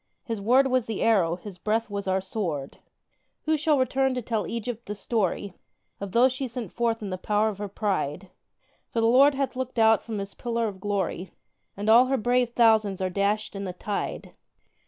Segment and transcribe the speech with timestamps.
[0.23, 2.79] His word was the arrow, His breath was our sword!
[3.43, 5.53] Who shall return to tell Egypt the story
[5.99, 8.31] Of those she sent forth in the power of her pride?
[8.89, 11.29] For the Lord hath looked out from His pillar of glory,
[11.77, 14.33] And all her brave thousands are dashed in the tide.